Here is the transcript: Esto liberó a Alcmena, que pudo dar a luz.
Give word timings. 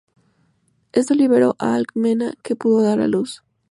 Esto 0.93 1.13
liberó 1.13 1.55
a 1.59 1.75
Alcmena, 1.75 2.33
que 2.41 2.55
pudo 2.55 2.81
dar 2.81 3.01
a 3.01 3.07
luz. 3.07 3.43